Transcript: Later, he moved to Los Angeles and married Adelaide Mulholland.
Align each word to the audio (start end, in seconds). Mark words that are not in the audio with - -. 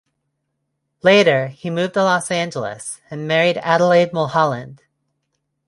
Later, 1.03 1.49
he 1.49 1.69
moved 1.69 1.93
to 1.93 2.01
Los 2.01 2.31
Angeles 2.31 3.01
and 3.11 3.27
married 3.27 3.57
Adelaide 3.59 4.13
Mulholland. 4.13 4.81